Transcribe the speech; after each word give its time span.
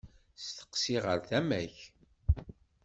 Steqsi 0.45 0.97
ɣer 1.03 1.17
tama-k. 1.29 1.77